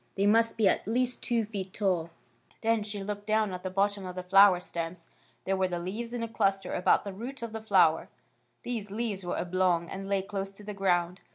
They 0.15 0.25
must 0.25 0.57
be 0.57 0.67
at 0.67 0.87
least 0.87 1.21
two 1.21 1.45
feet 1.45 1.73
tall." 1.73 2.09
Then 2.61 2.81
she 2.81 3.03
looked 3.03 3.27
down 3.27 3.53
at 3.53 3.61
the 3.61 3.69
bottom 3.69 4.03
of 4.03 4.15
the 4.15 4.23
flower 4.23 4.59
stems. 4.59 5.05
There 5.45 5.55
were 5.55 5.67
the 5.67 5.77
leaves 5.77 6.11
in 6.11 6.23
a 6.23 6.27
clus 6.27 6.59
ter 6.59 6.73
about 6.73 7.03
the 7.05 7.13
root 7.13 7.43
of 7.43 7.53
the 7.53 7.61
flower. 7.61 8.09
These 8.63 8.89
leaves 8.89 9.23
were 9.23 9.37
oblong, 9.37 9.91
and 9.91 10.09
lay 10.09 10.23
close 10.23 10.53
to 10.53 10.63
the 10.63 10.73
ground. 10.73 11.21